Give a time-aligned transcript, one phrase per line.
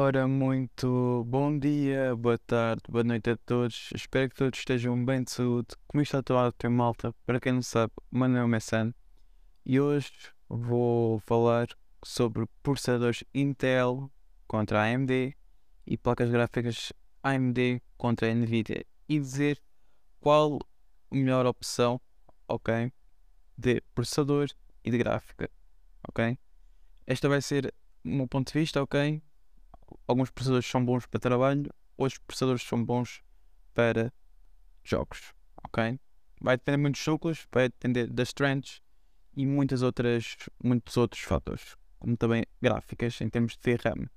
[0.00, 3.90] Ora, muito bom dia, boa tarde, boa noite a todos.
[3.92, 5.74] Espero que todos estejam bem de saúde.
[5.88, 7.12] Como está a tua malta?
[7.26, 8.94] Para quem não sabe, o meu nome é Sam
[9.66, 10.12] e hoje
[10.48, 11.66] vou falar
[12.04, 14.08] sobre processadores Intel
[14.46, 15.36] contra AMD
[15.84, 16.92] e placas gráficas
[17.24, 19.60] AMD contra Nvidia e dizer
[20.20, 20.60] qual
[21.10, 22.00] a melhor opção,
[22.46, 22.92] ok,
[23.56, 24.46] de processador
[24.84, 25.50] e de gráfica,
[26.08, 26.38] ok?
[27.04, 27.74] Esta vai ser
[28.04, 29.20] o meu ponto de vista, ok?
[30.06, 33.22] Alguns processadores são bons para trabalho, outros processadores são bons
[33.74, 34.12] para
[34.82, 35.34] jogos,
[35.64, 35.98] ok?
[36.40, 38.82] Vai depender muito dos núcleos, vai depender das trends
[39.36, 44.08] e muitas outras, muitos outros fatores, como também gráficas em termos de RAM,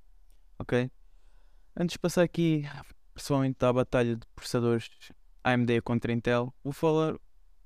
[0.58, 0.90] ok?
[1.76, 2.64] Antes de passar aqui,
[3.14, 4.90] pessoalmente, à batalha de processadores
[5.44, 7.16] AMD contra Intel, vou falar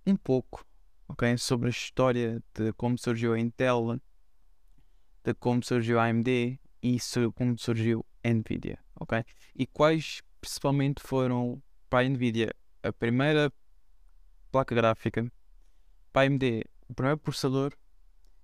[0.07, 0.65] um pouco,
[1.09, 4.01] ok, sobre a história de como surgiu a Intel,
[5.25, 6.59] de como surgiu a AMD
[6.95, 6.99] e
[7.35, 9.25] como surgiu a Nvidia, ok?
[9.57, 13.53] E quais principalmente foram para a Nvidia a primeira
[14.53, 15.31] placa gráfica,
[16.13, 17.73] para a AMD o primeiro processador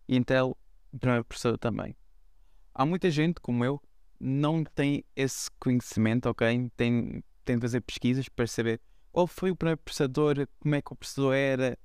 [0.08, 0.56] e Intel
[0.92, 1.94] o primeiro processador também.
[2.74, 3.80] Há muita gente como eu
[4.18, 6.68] não tem esse conhecimento, ok?
[6.76, 8.80] Tem, tem de fazer pesquisas para saber
[9.12, 11.78] qual foi o primeiro processador, como é que o processador era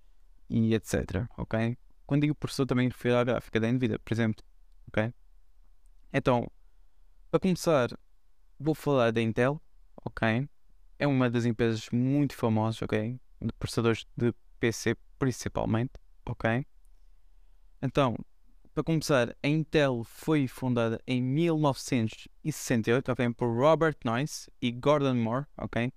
[0.49, 1.77] e etc, ok?
[2.08, 4.44] Quando digo processador também refiro à gráfica da Nvidia, por exemplo,
[4.88, 5.14] ok?
[6.11, 6.50] Então,
[7.30, 7.89] para começar,
[8.59, 9.61] vou falar da Intel,
[10.05, 10.47] ok?
[10.97, 13.19] É uma das empresas muito famosas, ok?
[13.41, 15.94] De processadores de PC, principalmente,
[16.25, 16.66] ok?
[17.81, 18.16] Então,
[18.73, 23.33] para começar, a Intel foi fundada em 1968, ok?
[23.33, 25.92] Por Robert Noyce e Gordon Moore, ok?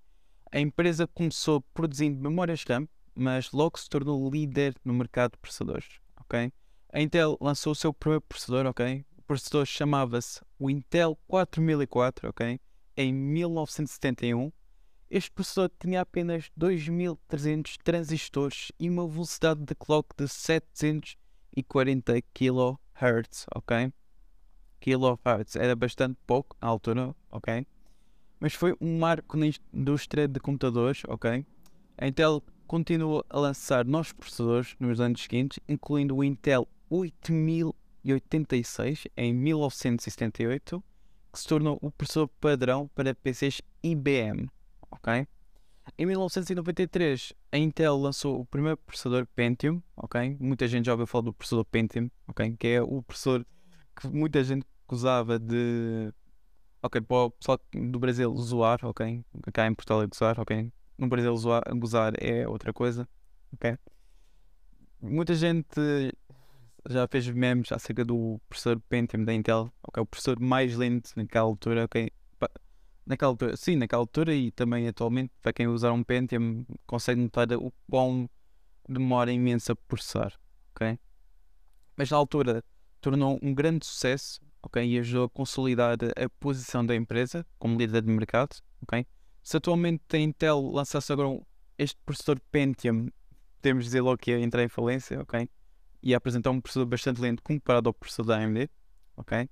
[0.51, 6.01] A empresa começou produzindo memórias RAM, mas logo se tornou líder no mercado de processadores,
[6.21, 6.53] ok?
[6.93, 9.05] A Intel lançou o seu próprio processador, ok?
[9.31, 12.59] Processador chamava-se o Intel 4004, ok?
[12.97, 14.51] Em 1971.
[15.09, 23.93] Este processador tinha apenas 2300 transistores e uma velocidade de clock de 740 kHz, ok?
[24.81, 27.65] Kilohertz era bastante pouco na altura, ok?
[28.41, 31.47] Mas foi um marco na indústria de computadores, ok?
[31.97, 37.73] A Intel continuou a lançar novos processadores nos anos seguintes, incluindo o Intel 8000
[38.05, 40.83] 1986, em 1978,
[41.33, 44.49] que se tornou o processador padrão para PCs IBM.
[44.91, 45.27] ok?
[45.99, 49.83] Em 1993, a Intel lançou o primeiro processador Pentium.
[49.97, 50.37] ok?
[50.41, 52.57] Muita gente já ouviu falar do processador Pentium, ok?
[52.59, 53.45] que é o processador
[54.01, 56.13] que muita gente usava de.
[56.83, 59.23] Ok, para o pessoal do Brasil zoar, ok?
[59.53, 60.73] Cá em Portugal é gozar, ok?
[60.97, 63.07] No Brasil zoar, gozar é outra coisa,
[63.53, 63.77] ok?
[65.03, 65.79] Muita gente
[66.89, 71.45] já fez memes acerca do processador Pentium da Intel, ok, o processador mais lento naquela
[71.45, 72.11] altura, ok,
[73.07, 77.53] naquela altura, sim, naquela altura e também atualmente, para quem usar um Pentium, consegue notar
[77.53, 78.29] o quão
[78.89, 80.33] demora imenso a processar,
[80.75, 80.99] ok?
[81.97, 82.65] Mas na altura
[83.01, 88.03] tornou um grande sucesso, ok, e ajudou a consolidar a posição da empresa como líder
[88.03, 89.07] de mercado, ok?
[89.43, 91.41] Se atualmente a Intel lançasse agora
[91.79, 93.09] este processador Pentium,
[93.63, 95.49] de dizer logo que ia entrar em falência, ok?
[96.03, 98.71] E apresentar um processador bastante lento comparado ao processador da AMD.
[99.17, 99.49] Ok?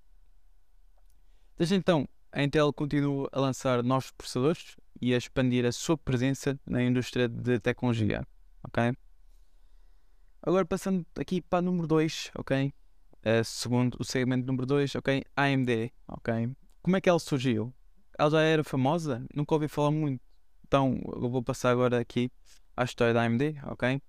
[1.56, 6.58] Desde então, a Intel continua a lançar novos processadores e a expandir a sua presença
[6.66, 8.26] na indústria de tecnologia.
[8.62, 8.92] Ok?
[10.42, 12.72] Agora passando aqui para o número 2, ok?
[13.18, 15.24] Uh, segundo o segmento número 2, ok?
[15.36, 16.50] AMD, ok?
[16.80, 17.74] Como é que ela surgiu?
[18.16, 19.26] Ela já era famosa?
[19.34, 20.22] Nunca ouvi falar muito.
[20.66, 22.30] Então, eu vou passar agora aqui
[22.76, 24.00] à história da AMD, ok?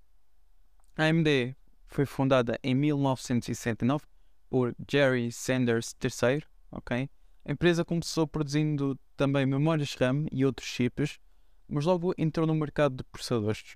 [0.95, 1.55] A AMD
[1.89, 4.05] foi fundada em 1969
[4.49, 6.43] por Jerry Sanders III.
[6.71, 7.09] Okay?
[7.43, 11.19] A empresa começou produzindo também memórias RAM e outros chips,
[11.67, 13.75] mas logo entrou no mercado de processadores.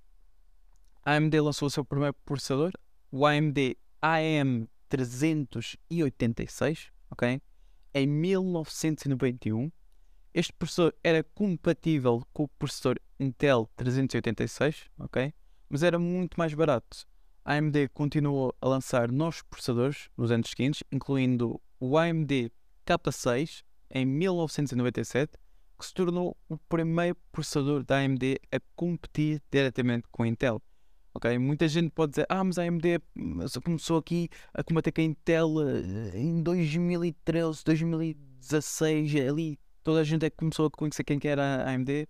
[1.04, 2.72] A AMD lançou o seu primeiro processador,
[3.12, 7.42] o AMD AM386, okay?
[7.94, 9.70] em 1991.
[10.34, 15.34] Este processador era compatível com o processador Intel 386, okay?
[15.70, 17.06] mas era muito mais barato
[17.46, 22.52] AMD continuou a lançar novos processadores nos anos seguintes, incluindo o AMD
[22.86, 25.34] K6 em 1997,
[25.78, 30.62] que se tornou o primeiro processador da AMD a competir diretamente com a Intel.
[31.14, 31.38] Okay?
[31.38, 33.02] Muita gente pode dizer, ah, mas a AMD
[33.64, 40.26] começou aqui a combater com a Intel eh, em 2013, 2016, ali toda a gente
[40.26, 42.08] é que começou a conhecer quem que era a AMD.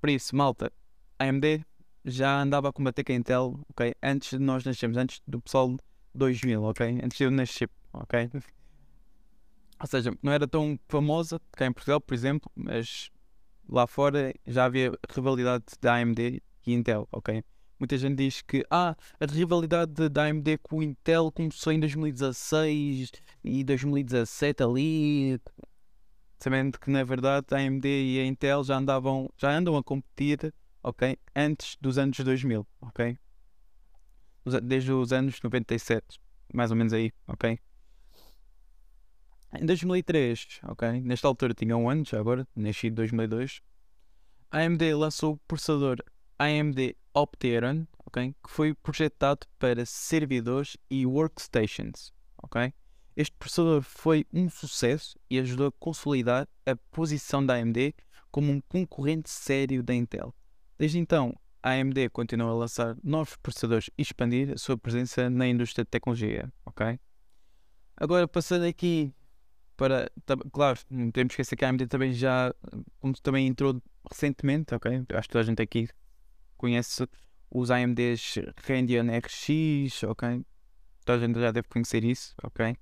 [0.00, 0.72] Por isso, malta,
[1.18, 1.64] AMD
[2.04, 3.94] já andava a combater com a Intel, ok?
[4.02, 5.76] Antes de nós nascermos, antes do pessoal
[6.14, 7.00] 2000, ok?
[7.02, 8.30] Antes de eu nascer, ok?
[9.80, 13.10] Ou seja, não era tão famosa cá em Portugal, por exemplo, mas
[13.68, 17.42] lá fora já havia rivalidade da AMD e Intel, ok?
[17.78, 23.10] Muita gente diz que ah, a rivalidade da AMD com o Intel começou em 2016
[23.42, 25.40] e 2017 ali,
[26.38, 30.54] sabendo que na verdade a AMD e a Intel já andavam, já andam a competir,
[30.82, 33.18] ok, antes dos anos 2000, ok?
[34.62, 36.20] Desde os anos 97,
[36.52, 37.58] mais ou menos aí, ok?
[39.54, 43.60] Em 2003, ok, nesta altura tinha um ano, já agora, nasci em 2002,
[44.50, 45.98] a AMD lançou o processador
[46.38, 52.12] AMD Opteron, okay, que foi projetado para servidores e workstations.
[52.42, 52.72] Okay?
[53.16, 57.94] Este processador foi um sucesso e ajudou a consolidar a posição da AMD
[58.30, 60.34] como um concorrente sério da Intel.
[60.82, 61.32] Desde então,
[61.62, 65.90] a AMD continua a lançar novos processadores e expandir a sua presença na indústria de
[65.90, 66.52] tecnologia.
[66.66, 66.98] Okay?
[67.96, 69.14] Agora, passando aqui
[69.76, 70.10] para.
[70.50, 72.52] Claro, não que esquecer que a AMD também já
[72.98, 73.80] como também entrou
[74.10, 75.04] recentemente, ok?
[75.14, 75.88] Acho que toda a gente aqui
[76.56, 77.08] conhece
[77.48, 80.44] os AMDs Radeon RX, ok?
[81.04, 82.76] Toda a gente já deve conhecer isso, ok?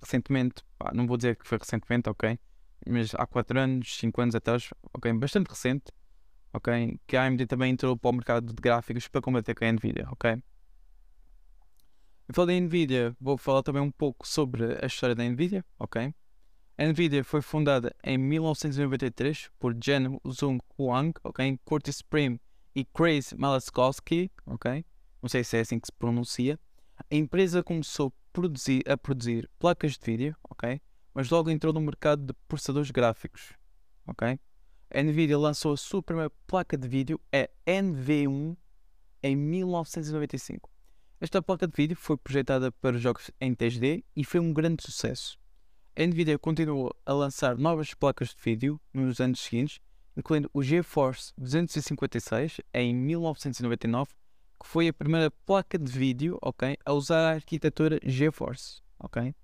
[0.00, 2.38] Recentemente, pá, não vou dizer que foi recentemente, ok?
[2.88, 5.12] Mas há 4 anos, 5 anos atrás, ok?
[5.14, 5.92] Bastante recente,
[6.52, 6.98] ok?
[7.06, 10.06] Que a AMD também entrou para o mercado de gráficos para combater com a Nvidia,
[10.10, 10.42] ok?
[12.28, 16.14] Eu falei da Nvidia, vou falar também um pouco sobre a história da Nvidia, ok?
[16.78, 21.58] A Nvidia foi fundada em 1993 por Jen Zhong Huang, ok?
[21.64, 22.40] Curtis Prim
[22.74, 24.84] e Chris Malaskowski, ok?
[25.20, 26.58] Não sei se é assim que se pronuncia.
[27.10, 30.80] A empresa começou a produzir, a produzir placas de vídeo, ok?
[31.14, 33.52] Mas logo entrou no mercado de processadores gráficos,
[34.06, 34.40] ok?
[34.94, 38.56] A Nvidia lançou a sua primeira placa de vídeo, a NV1,
[39.22, 40.70] em 1995.
[41.20, 45.38] Esta placa de vídeo foi projetada para jogos em 3D e foi um grande sucesso.
[45.96, 49.80] A Nvidia continuou a lançar novas placas de vídeo nos anos seguintes
[50.16, 54.10] incluindo o GeForce 256 em 1999,
[54.60, 59.34] que foi a primeira placa de vídeo, ok, a usar a arquitetura GeForce, ok?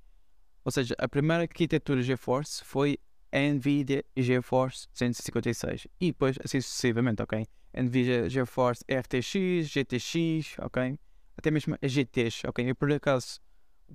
[0.65, 2.99] Ou seja, a primeira arquitetura GeForce foi
[3.33, 7.47] NVIDIA GeForce 256 e depois assim sucessivamente, ok?
[7.75, 10.99] NVIDIA GeForce RTX, GTX, ok?
[11.37, 12.71] Até mesmo a GTX, ok?
[12.71, 13.41] Eu por acaso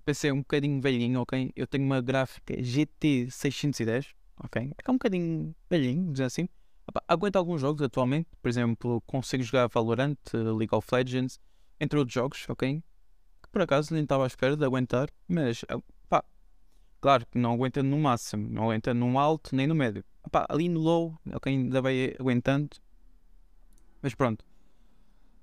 [0.06, 1.52] pensei um bocadinho velhinho, ok?
[1.56, 4.14] Eu tenho uma gráfica GT 610,
[4.44, 4.72] ok?
[4.86, 6.48] É um bocadinho velhinho, dizer assim,
[7.08, 11.40] aguenta alguns jogos atualmente, por exemplo, consigo jogar Valorant, League of Legends,
[11.80, 12.82] entre outros jogos, ok?
[13.42, 15.80] Que por acaso nem estava à espera de aguentar, mas ah,
[17.04, 20.06] claro que não aguenta no máximo, não aguenta no alto nem no médio.
[20.32, 22.70] Pá, ali no low, ok, ainda vai aguentando,
[24.02, 24.46] mas pronto.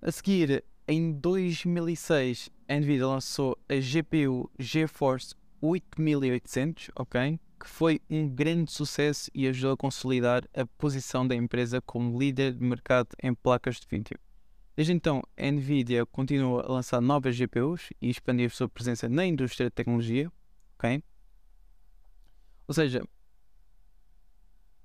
[0.00, 7.38] A seguir, em 2006, a Nvidia lançou a GPU GeForce 8800, ok?
[7.60, 12.54] que foi um grande sucesso e ajudou a consolidar a posição da empresa como líder
[12.54, 14.18] de mercado em placas de vídeo.
[14.74, 19.68] Desde então, a Nvidia continua a lançar novas GPUs e expandir sua presença na indústria
[19.68, 20.32] de tecnologia,
[20.78, 21.02] ok?
[22.70, 23.02] Ou seja,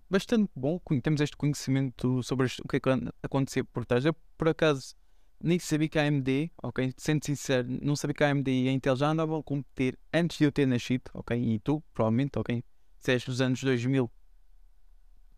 [0.09, 2.79] bastante bom, temos este conhecimento sobre o que é
[3.21, 4.03] acontecia por trás.
[4.03, 4.95] Eu, por acaso,
[5.39, 6.91] nem sabia que a AMD, ok?
[6.97, 10.39] Sendo sincero, não sabia que a AMD e a Intel já andavam a competir antes
[10.39, 11.39] de eu ter nascido, ok?
[11.39, 12.63] E tu, provavelmente, ok?
[13.01, 14.11] Se és dos anos 2000,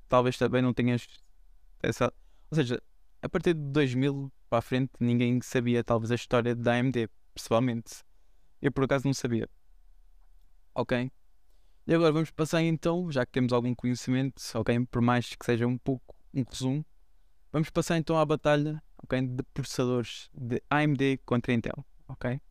[0.07, 1.05] talvez também não tenhas
[1.83, 2.13] essa.
[2.49, 2.81] Ou seja,
[3.21, 8.05] a partir de 2000 para a frente, ninguém sabia, talvez, a história da AMD, pessoalmente.
[8.61, 9.49] Eu, por acaso, não sabia.
[10.73, 11.11] Ok?
[11.89, 14.85] E agora vamos passar então, já que temos algum conhecimento, ok?
[14.91, 16.85] Por mais que seja um pouco um resumo,
[17.49, 21.85] vamos passar então à batalha okay, de processadores de AMD contra Intel.
[22.09, 22.41] ok?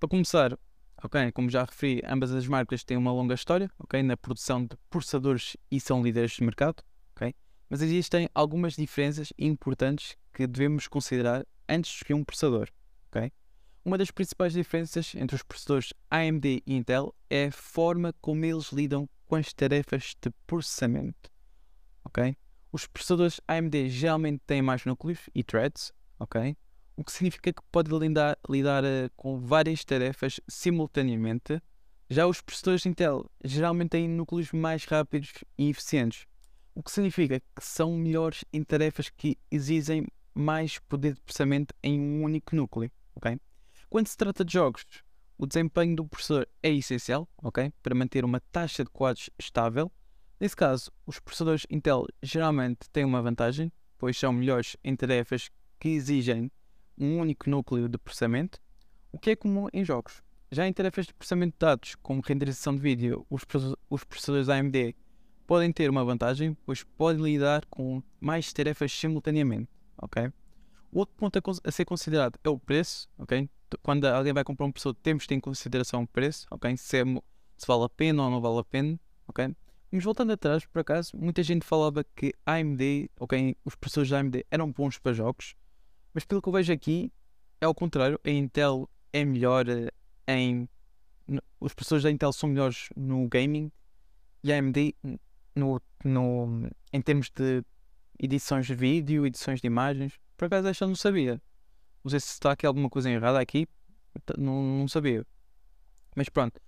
[0.00, 0.58] Para começar,
[1.04, 4.74] ok, como já referi, ambas as marcas têm uma longa história ok, na produção de
[4.88, 6.82] processadores e são líderes de mercado.
[7.14, 7.34] ok?
[7.68, 12.70] Mas existem algumas diferenças importantes que devemos considerar antes de escolher um processador.
[13.10, 13.30] ok?
[13.86, 18.72] Uma das principais diferenças entre os processadores AMD e Intel é a forma como eles
[18.72, 21.30] lidam com as tarefas de processamento.
[22.04, 22.36] ok?
[22.72, 26.56] Os processadores AMD geralmente têm mais núcleos e threads, ok?
[26.96, 31.62] O que significa que pode lidar, lidar uh, com várias tarefas simultaneamente.
[32.10, 36.26] Já os processadores Intel geralmente têm núcleos mais rápidos e eficientes,
[36.74, 42.00] o que significa que são melhores em tarefas que exigem mais poder de processamento em
[42.00, 43.38] um único núcleo, ok?
[43.96, 44.84] Quando se trata de jogos,
[45.38, 47.72] o desempenho do processador é essencial, ok?
[47.82, 49.90] Para manter uma taxa de quadros estável
[50.38, 55.48] Nesse caso, os processadores Intel geralmente têm uma vantagem, pois são melhores em tarefas
[55.80, 56.52] que exigem
[56.98, 58.60] um único núcleo de processamento,
[59.10, 60.22] o que é comum em jogos.
[60.52, 63.44] Já em tarefas de processamento de dados, como renderização de vídeo, os,
[64.04, 64.94] processadores AMD
[65.46, 70.30] podem ter uma vantagem, pois podem lidar com mais tarefas simultaneamente, ok?
[70.92, 73.48] Outro ponto a, ser considerado é o preço, ok?
[73.82, 76.76] Quando alguém vai comprar um processador, temos de ter em consideração o preço, ok?
[76.76, 77.04] Se, é,
[77.56, 79.54] se vale a pena ou não vale a pena, ok?
[79.90, 84.46] Mas voltando atrás, por acaso, muita gente falava que AMD, ok, os processadores da AMD
[84.50, 85.54] eram bons para jogos,
[86.12, 87.12] mas pelo que eu vejo aqui,
[87.60, 89.90] é ao contrário, a Intel é melhor eh,
[90.26, 90.68] em.
[91.58, 93.72] Os processadores da Intel são melhores no gaming
[94.42, 94.94] e a AMD
[95.54, 97.64] no, no, em termos de
[98.18, 100.18] edições de vídeo, edições de imagens.
[100.36, 101.40] Por acaso esta não sabia.
[102.06, 103.66] Não sei se está aqui alguma coisa errada aqui,
[104.38, 105.26] não, não sabia.
[106.14, 106.60] Mas pronto.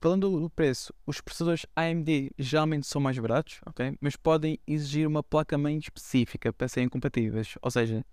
[0.00, 3.96] Falando do preço, os processadores AMD geralmente são mais baratos, ok?
[4.00, 7.54] Mas podem exigir uma placa-mãe específica para serem compatíveis.
[7.62, 8.04] Ou seja,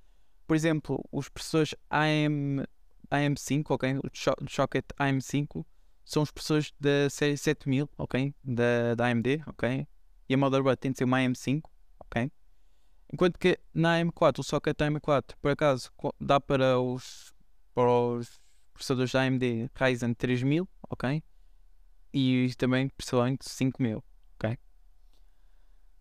[0.45, 2.63] por exemplo, os processadores AM,
[3.09, 3.97] AM5, ok?
[3.97, 5.65] O Socket AM5
[6.05, 8.35] são os processadores da série 7000, ok?
[8.43, 9.87] Da, da AMD, ok?
[10.29, 11.63] E a motherboard tem de ser uma AM5,
[12.01, 12.31] ok?
[13.11, 17.33] Enquanto que na AM4, o socket da AM4, por acaso, dá para os,
[17.73, 18.41] para os
[18.73, 21.23] processadores da AMD Ryzen 3000, ok?
[22.13, 24.03] e também principalmente 5000,
[24.35, 24.57] ok?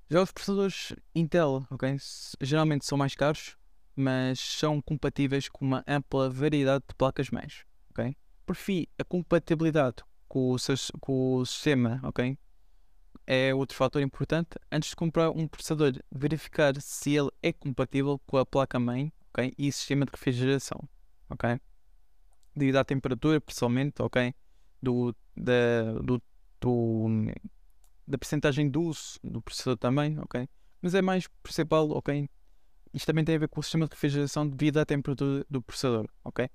[0.08, 1.96] Já os processadores Intel, ok?
[2.40, 3.56] Geralmente são mais caros,
[3.94, 8.16] mas são compatíveis com uma ampla variedade de placas-mães, ok?
[8.44, 9.96] Por fim, a compatibilidade
[10.28, 10.56] com o,
[11.00, 12.38] com o sistema, ok?
[13.26, 14.50] É outro fator importante.
[14.70, 19.52] Antes de comprar um processador, verificar se ele é compatível com a placa-mãe, ok?
[19.58, 20.88] E sistema de refrigeração,
[21.28, 21.60] ok?
[22.54, 24.32] Devido à temperatura, pessoalmente, ok?
[24.86, 26.22] do, da, do,
[26.60, 27.08] do,
[28.06, 30.48] da percentagem de uso do processador também, ok?
[30.80, 32.28] Mas é mais principal, ok?
[32.92, 36.08] Isto também tem a ver com o sistema de refrigeração devido à temperatura do processador,
[36.24, 36.48] ok?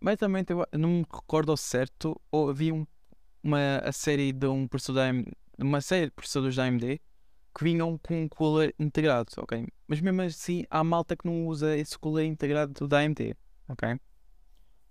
[0.00, 2.86] Mas também não me recordo ao certo, ou havia um,
[3.42, 5.02] uma a série de um processador
[5.60, 7.00] uma série de processadores da AMD
[7.54, 9.66] que vinham com um cooler integrado, ok?
[9.86, 13.36] Mas mesmo assim há malta que não usa esse cooler integrado da AMD,
[13.68, 14.00] ok?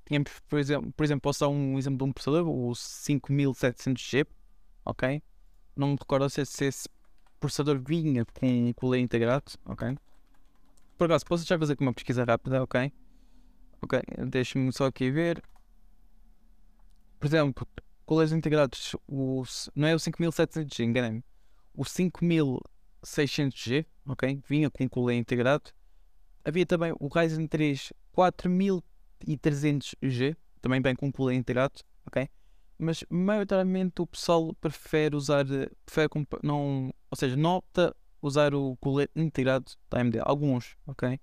[0.06, 4.28] Tínhamos, por exemplo, por exemplo, posso dar um exemplo de um processador, o 5700G,
[4.86, 5.22] ok?
[5.76, 6.90] Não me recordo se esse
[7.40, 9.98] processador vinha com um cooler integrado, ok?
[10.98, 12.92] Por acaso, posso já fazer aqui uma pesquisa rápida, ok?
[13.82, 15.42] Ok, deixa-me só aqui ver.
[17.18, 17.66] Por exemplo,
[18.10, 19.44] coolers integrados, o,
[19.76, 21.24] não é o 5700G, enganei-me.
[21.76, 24.42] O 5600G, ok?
[24.50, 25.70] Vinha com cooler integrado.
[26.44, 28.84] Havia também o Ryzen 3 4000
[29.28, 32.28] e 300G, também bem com cooler integrado, ok?
[32.80, 35.46] Mas maioritariamente o pessoal prefere usar,
[35.86, 36.10] prefere,
[36.42, 40.18] não, ou seja, não opta usar o cooler integrado da AMD.
[40.22, 41.20] Alguns, ok?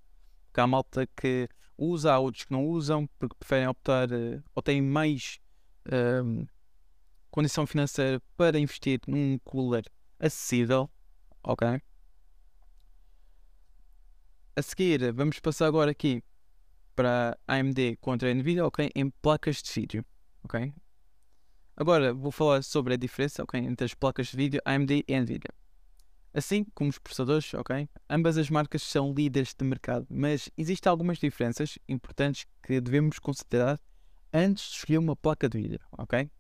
[0.47, 4.09] Porque há malta que usa, há outros que não usam, porque preferem optar
[4.55, 5.41] ou têm mais
[5.93, 6.47] um,
[7.37, 9.85] condição financeira para investir num cooler
[10.19, 10.89] acessível,
[11.45, 11.83] ok?
[14.57, 16.25] A seguir, vamos passar agora aqui
[16.95, 18.91] para AMD contra a Nvidia, ok?
[18.95, 20.05] Em placas de vídeo,
[20.45, 20.73] ok?
[21.77, 23.61] Agora vou falar sobre a diferença, ok?
[23.61, 25.53] Entre as placas de vídeo AMD e Nvidia.
[26.33, 27.87] Assim como os processadores, ok?
[28.09, 33.79] Ambas as marcas são líderes de mercado, mas existem algumas diferenças importantes que devemos considerar
[34.33, 36.31] antes de escolher uma placa de vídeo, ok?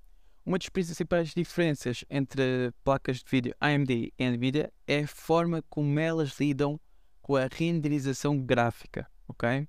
[0.46, 5.98] Uma das principais diferenças entre placas de vídeo AMD e Nvidia é a forma como
[5.98, 6.78] elas lidam
[7.20, 9.68] com a renderização gráfica, ok?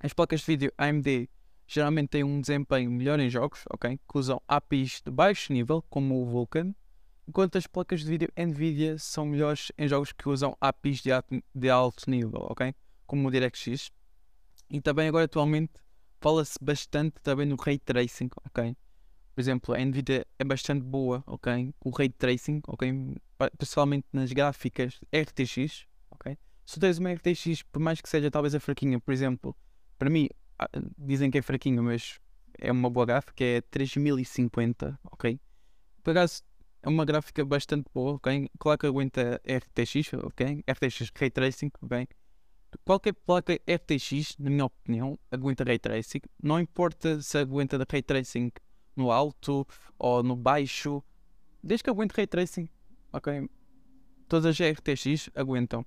[0.00, 1.28] As placas de vídeo AMD
[1.66, 4.00] geralmente têm um desempenho melhor em jogos, ok?
[4.10, 6.74] Que usam APIs de baixo nível, como o Vulkan,
[7.28, 11.10] enquanto as placas de vídeo Nvidia são melhores em jogos que usam APIs de,
[11.54, 12.74] de alto nível, ok?
[13.06, 13.92] Como o DirectX.
[14.70, 15.74] E também agora atualmente
[16.22, 18.74] fala-se bastante também no Ray Tracing, ok?
[19.34, 21.74] Por exemplo, a Nvidia é bastante boa, ok?
[21.80, 23.16] O Ray Tracing, ok?
[23.58, 26.38] Principalmente nas gráficas RTX, ok?
[26.64, 29.56] Se tens uma RTX, por mais que seja talvez a fraquinha, por exemplo,
[29.98, 32.20] para mim, ah, dizem que é fraquinho, mas
[32.58, 35.40] é uma boa gráfica, é 3050, ok?
[36.02, 36.42] Por acaso,
[36.80, 38.48] é uma gráfica bastante boa, ok?
[38.58, 40.62] Claro que aguenta RTX, ok?
[40.68, 42.06] RTX Ray Tracing, ok?
[42.84, 46.20] Qualquer placa RTX, na minha opinião, aguenta Ray Tracing.
[46.42, 48.52] Não importa se aguenta Ray Tracing
[48.96, 49.66] no alto
[49.98, 51.02] ou no baixo,
[51.62, 52.68] desde que aguente Ray Tracing,
[53.12, 53.48] ok?
[54.28, 55.84] Todas as RTX aguentam.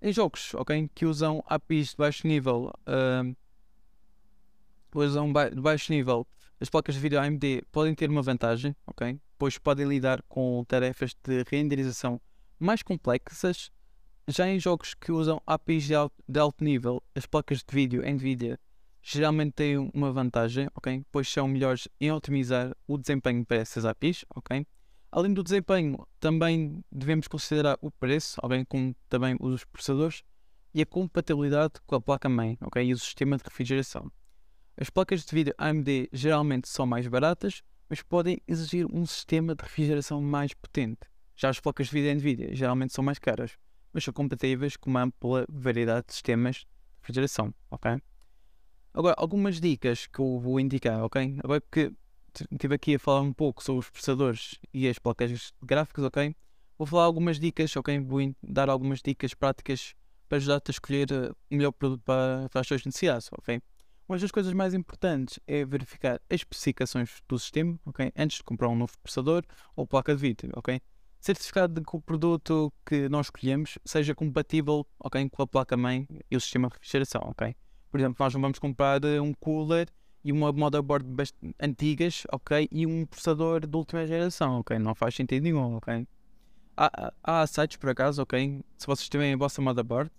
[0.00, 0.88] Em jogos, ok?
[0.94, 3.36] Que usam APIs de baixo nível, uh,
[4.94, 6.26] usam ba de baixo nível,
[6.60, 9.20] as placas de vídeo AMD podem ter uma vantagem, ok?
[9.38, 12.20] Pois podem lidar com tarefas de renderização
[12.58, 13.70] mais complexas.
[14.26, 18.02] Já em jogos que usam APIs de alto, de alto nível, as placas de vídeo
[18.02, 18.58] NVIDIA
[19.10, 21.02] geralmente têm uma vantagem, ok?
[21.10, 24.66] Pois são melhores em otimizar o desempenho para essas APIs, ok?
[25.10, 28.64] Além do desempenho, também devemos considerar o preço, ok?
[28.66, 30.22] Como também os processadores
[30.74, 32.84] e a compatibilidade com a placa-mãe, ok?
[32.84, 34.12] E o sistema de refrigeração.
[34.76, 39.62] As placas de vídeo AMD geralmente são mais baratas, mas podem exigir um sistema de
[39.62, 41.00] refrigeração mais potente.
[41.34, 43.56] Já as placas de vídeo NVIDIA geralmente são mais caras,
[43.90, 46.66] mas são compatíveis com uma ampla variedade de sistemas de
[47.00, 47.98] refrigeração, ok?
[48.98, 51.38] Agora, algumas dicas que eu vou indicar, ok?
[51.44, 51.92] Agora que
[52.50, 56.34] estive aqui a falar um pouco sobre os processadores e as placas gráficas, ok?
[56.76, 58.00] Vou falar algumas dicas, ok?
[58.00, 59.94] Vou dar algumas dicas práticas
[60.28, 63.62] para ajudar-te a escolher eh, o melhor produto para, para as tuas necessidades, ok?
[64.08, 68.12] Uma das coisas mais importantes é verificar as especificações do sistema, ok?
[68.16, 69.44] Antes de comprar um novo processador
[69.76, 70.80] ou placa de vídeo, ok?
[71.20, 75.30] Certificado de que o produto que nós escolhemos seja compatível, ok?
[75.30, 77.54] Com a placa-mãe e o sistema de refrigeração, ok?
[77.90, 79.88] Por exemplo, nós não vamos comprar eh, um cooler
[80.24, 81.06] e uma motherboard
[81.60, 82.68] antigas, ok?
[82.70, 84.78] E um processador de última geração, ok?
[84.78, 86.06] Não faz sentido nenhum, ok?
[86.76, 88.62] Há, há sites, por acaso, ok?
[88.76, 90.10] Se vocês tiverem a vossa motherboard,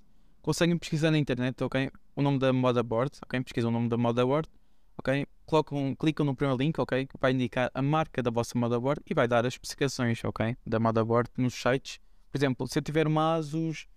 [0.42, 1.92] conseguem pesquisar na internet, ok?
[2.16, 3.42] O nome da motherboard, ok?
[3.42, 4.50] Pesquisam o nome da motherboard,
[4.98, 5.26] ok?
[5.46, 7.06] Colocam, clicam no primeiro link, ok?
[7.06, 10.56] Que vai indicar a marca da vossa motherboard e vai dar as especificações, ok?
[10.66, 12.00] Da motherboard nos sites.
[12.32, 13.88] Por exemplo, se eu tiver uma Asus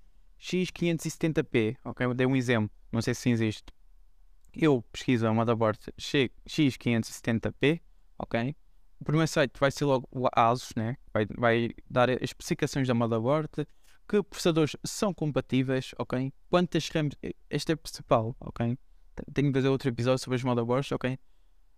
[0.42, 2.04] X570P, ok?
[2.04, 3.66] Eu dei um exemplo, não sei se existe.
[4.52, 7.80] Eu pesquiso a motherboard X570P,
[8.18, 8.56] ok?
[9.00, 10.96] O primeiro site vai ser logo o ASUS, né?
[11.14, 13.48] Vai, vai dar as especificações da motherboard,
[14.08, 16.32] que processadores são compatíveis, ok?
[16.50, 17.14] Quantas RAMs,
[17.48, 18.76] este é principal, ok?
[19.32, 21.18] Tenho de fazer outro episódio sobre as motherboards, ok?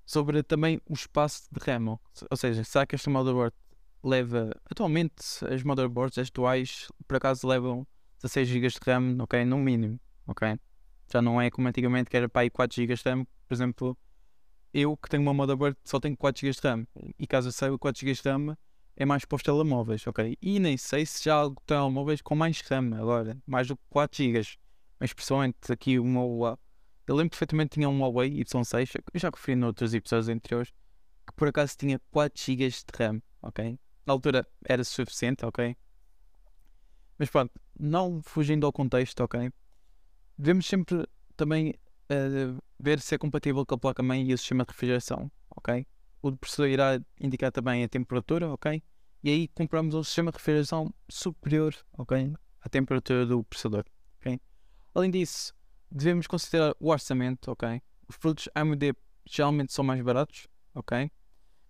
[0.06, 1.99] Sobre também o espaço de RAM,
[2.30, 3.54] ou seja, será que esta motherboard
[4.02, 5.14] leva, atualmente
[5.50, 7.87] as motherboards atuais, por acaso levam
[8.25, 9.45] 16 GB de RAM, ok?
[9.45, 10.59] No mínimo, ok?
[11.12, 13.25] Já não é como antigamente que era para aí 4 GB de RAM.
[13.47, 13.99] Por exemplo,
[14.73, 16.87] eu que tenho uma motherboard só tenho 4 GB de RAM.
[17.19, 18.57] E caso eu saiba, 4 GB de RAM
[18.97, 20.38] é mais para os telemóveis, ok?
[20.40, 24.16] E nem sei se já há telemóveis com mais RAM agora, mais do que 4
[24.16, 24.43] GB.
[24.99, 26.58] Mas pessoalmente aqui o meu.
[27.06, 30.73] Eu lembro perfeitamente que tinha um Huawei Y6, eu já conferi noutros episódios anteriores,
[31.26, 33.78] que por acaso tinha 4 GB de RAM, ok?
[34.06, 35.76] Na altura era suficiente, ok?
[37.19, 39.50] Mas pronto, não fugindo ao contexto, ok?
[40.37, 41.06] Devemos sempre
[41.37, 41.75] também
[42.10, 45.87] uh, ver se é compatível com a placa-mãe e o sistema de refrigeração, ok?
[46.23, 48.82] O processador irá indicar também a temperatura, ok?
[49.23, 52.32] E aí compramos um sistema de refrigeração superior, ok?
[52.60, 53.84] À temperatura do processador,
[54.21, 54.41] ok?
[54.95, 55.54] Além disso,
[55.91, 57.80] devemos considerar o orçamento, ok?
[58.08, 58.95] Os produtos AMD
[59.26, 61.10] geralmente são mais baratos, ok?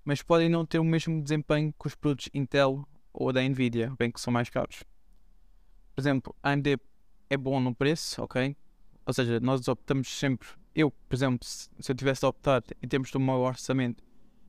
[0.05, 4.11] Mas podem não ter o mesmo desempenho que os produtos Intel ou da Nvidia, bem
[4.11, 4.83] que são mais caros.
[5.95, 6.79] Por exemplo, a AMD
[7.31, 8.57] é bom no preço, ok?
[9.07, 10.49] Ou seja, nós optamos sempre.
[10.75, 14.03] Eu, por exemplo, se, se eu tivesse a optar em termos do meu orçamento,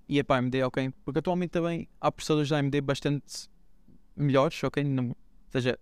[0.08, 0.92] ia para a AMD, ok?
[1.04, 3.50] Porque atualmente também há processadores da AMD bastante
[4.16, 4.84] melhores, ok?
[4.84, 5.16] Não, ou
[5.52, 5.80] seja,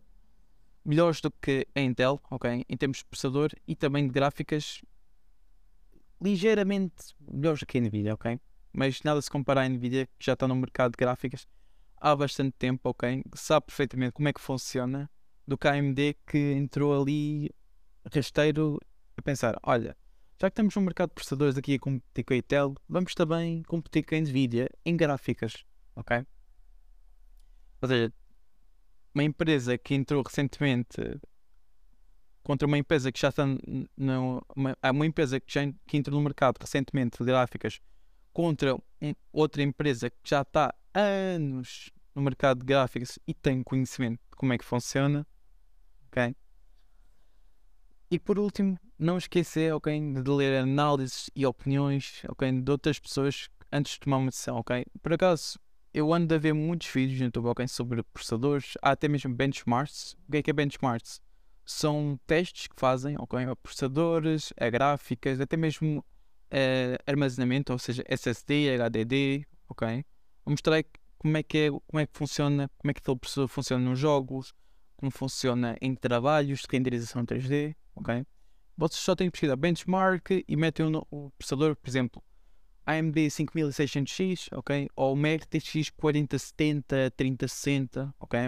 [0.84, 2.66] melhores do que a Intel, ok?
[2.68, 4.82] Em termos de processador e também de gráficas
[6.22, 8.40] ligeiramente melhores do que a Nvidia, ok?
[8.72, 11.48] Mas nada se compara à Nvidia que já está no mercado de gráficas
[11.98, 13.24] há bastante tempo, ok?
[13.36, 15.10] Sabe perfeitamente como é que funciona
[15.48, 17.50] do KMD que entrou ali
[18.14, 18.80] rasteiro
[19.18, 19.96] a pensar: olha,
[20.40, 23.64] já que estamos no mercado de processadores aqui a competir com a Intel, vamos também
[23.64, 26.26] competir com a Nvidia em gráficas, ok?
[27.82, 28.14] Ou seja,
[29.14, 31.20] uma empresa que entrou recentemente
[32.44, 36.24] contra uma empresa que já está no, uma, uma empresa que já que entrou no
[36.24, 37.80] mercado recentemente de gráficas
[38.34, 43.64] contra um, outra empresa que já está há anos no mercado de gráficas e tem
[43.64, 45.26] conhecimento de como é que funciona,
[46.14, 46.36] ok?
[48.12, 53.50] E por último, não esquecer, ok, de ler análises e opiniões, ok, de outras pessoas
[53.72, 54.86] antes de tomar uma decisão, ok?
[55.02, 55.60] Por acaso,
[55.92, 60.16] eu ando a ver muitos vídeos no YouTube, ok, sobre processadores, há até mesmo benchmarks.
[60.28, 61.20] O que é que é benchmarks?
[61.66, 66.06] São testes que fazem, ok, a processadores, a gráficas, até mesmo
[66.52, 70.06] a armazenamento, ou seja, SSD, HDD, ok?
[70.46, 70.84] Vou mostrar
[71.18, 73.98] como é que é, como é que funciona, como é que aquele processador funciona nos
[73.98, 74.54] jogos,
[75.04, 78.26] como funciona em trabalhos de renderização 3D, ok?
[78.78, 82.24] Vocês só têm que pesquisar benchmark e metem o, processador, por exemplo,
[82.86, 84.88] AMD 5600X, ok?
[84.96, 88.40] Ou uma RTX 4070, 3060, ok?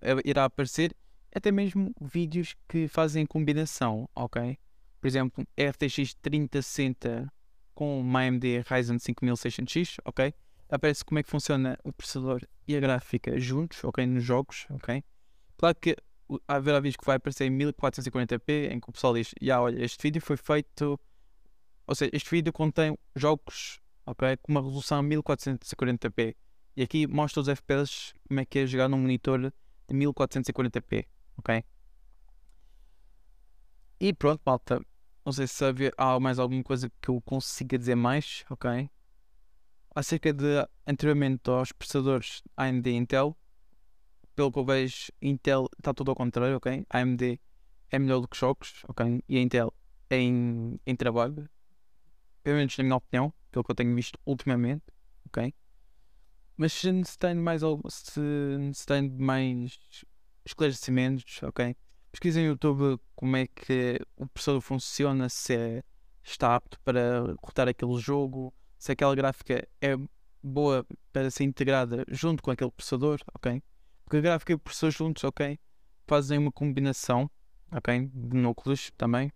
[0.00, 0.96] É, irá aparecer
[1.34, 4.58] até mesmo vídeos que fazem combinação, ok?
[4.98, 7.30] Por exemplo, RTX 3060
[7.74, 10.32] com uma AMD Ryzen 5600X, ok?
[10.70, 14.06] Aparece como é que funciona o processador e a gráfica juntos, ok?
[14.06, 15.04] Nos jogos, ok?
[15.58, 15.94] Claro que
[16.46, 20.02] haverá vídeos que vai aparecer em 1440p, em que o pessoal diz: yeah, olha, este
[20.02, 20.98] vídeo foi feito
[21.86, 26.34] ou seja, este vídeo contém jogos ok, com uma resolução 1440p.
[26.76, 31.64] E aqui mostra os FPS, como é que é jogar num monitor de 1440p, ok?
[34.00, 34.80] E pronto, malta.
[35.24, 35.64] Não sei se
[35.96, 38.88] há mais alguma coisa que eu consiga dizer mais, ok?
[39.94, 43.36] Acerca de anteriormente aos processadores AMD e Intel,
[44.38, 46.86] pelo que eu vejo, Intel está tudo ao contrário, ok?
[46.88, 47.40] AMD
[47.90, 49.20] é melhor do que jogos, ok?
[49.28, 49.74] E a Intel
[50.08, 51.50] é em, em trabalho,
[52.44, 54.84] pelo menos na minha opinião, pelo que eu tenho visto ultimamente,
[55.26, 55.52] ok?
[56.56, 58.20] Mas se tem mais, se,
[58.74, 60.04] se tem mais
[60.44, 61.74] esclarecimentos, ok?
[62.12, 65.82] Pesquisem no YouTube como é que o processador funciona, se é,
[66.22, 69.96] está apto para rodar aquele jogo, se aquela gráfica é
[70.40, 73.60] boa para ser integrada junto com aquele processador, ok?
[74.08, 75.58] Porque a gráfica e processador juntos, ok?
[76.06, 77.30] Fazem uma combinação,
[77.70, 78.10] ok?
[78.14, 79.30] De núcleos também.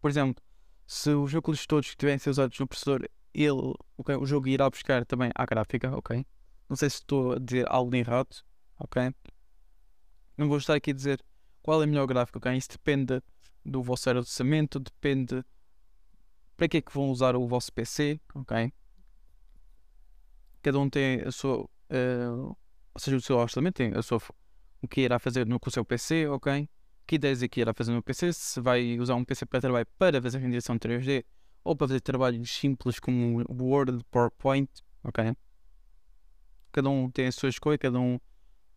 [0.00, 0.40] Por exemplo,
[0.86, 5.32] se os núcleos todos estiverem usados no processador, ele, okay, o jogo irá buscar também
[5.34, 6.24] a gráfica, ok?
[6.68, 8.44] Não sei se estou a dizer algo de errado,
[8.78, 9.12] ok?
[10.38, 11.20] Não vou estar aqui a dizer
[11.60, 12.56] qual é a melhor gráfica, ok?
[12.56, 13.20] Isso depende
[13.64, 15.44] do vosso orçamento, depende
[16.56, 18.72] para que é que vão usar o vosso PC, ok?
[20.62, 22.56] Cada um tem a sua, uh,
[22.94, 24.20] ou seja, o seu orçamento, tem a sua,
[24.80, 26.68] o que irá fazer no, com o seu PC, ok?
[27.06, 28.32] Que ideias é que irá fazer no PC?
[28.32, 31.24] Se vai usar um PC para trabalhar para fazer renderização 3D
[31.64, 34.70] ou para fazer trabalhos simples como Word, PowerPoint,
[35.02, 35.36] ok?
[36.72, 38.18] Cada um tem a sua escolha, cada um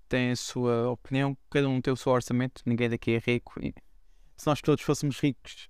[0.10, 3.60] tem a sua opinião, cada um tem o seu orçamento, ninguém daqui é rico.
[3.62, 3.74] E
[4.36, 5.70] se nós todos fôssemos ricos,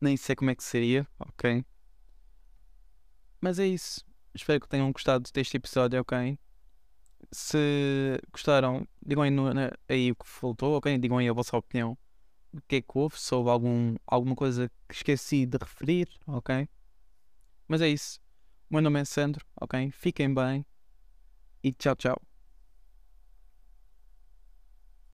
[0.00, 1.64] nem sei como é que seria, ok?
[3.40, 4.04] Mas é isso.
[4.34, 6.38] Espero que tenham gostado deste episódio, ok?
[7.38, 9.44] Se gostaram, digam aí, no,
[9.86, 10.96] aí o que faltou, ok?
[10.96, 11.92] Digam aí a vossa opinião.
[12.50, 13.20] O que é que houve?
[13.20, 16.66] Se houve algum, alguma coisa que esqueci de referir, ok?
[17.68, 18.18] Mas é isso.
[18.70, 19.90] O meu nome é Sandro, ok?
[19.90, 20.64] Fiquem bem
[21.62, 22.22] e tchau, tchau.